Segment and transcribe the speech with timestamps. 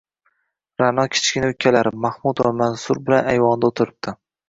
[0.81, 4.21] Ra’no kichkina ukalari– Mahmud va Mansur bilan ayvonda o’tiribdi.